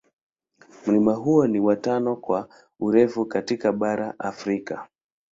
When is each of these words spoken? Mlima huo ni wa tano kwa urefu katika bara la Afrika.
Mlima 0.85 1.13
huo 1.13 1.47
ni 1.47 1.59
wa 1.59 1.75
tano 1.75 2.15
kwa 2.15 2.49
urefu 2.79 3.25
katika 3.25 3.71
bara 3.73 4.05
la 4.07 4.19
Afrika. 4.19 4.87